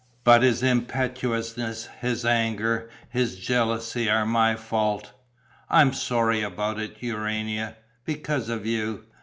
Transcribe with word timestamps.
"But 0.23 0.41
his 0.41 0.63
impetuousness, 0.63 1.87
his 1.99 2.25
anger, 2.25 2.89
his 3.11 3.35
jealousy 3.35 4.09
are 4.09 4.25
my 4.25 4.55
fault. 4.55 5.11
I 5.69 5.81
am 5.81 5.93
sorry 5.93 6.41
about 6.41 6.79
it, 6.79 6.95
Urania, 7.01 7.75
because 8.03 8.49
of 8.49 8.65
you. 8.65 9.05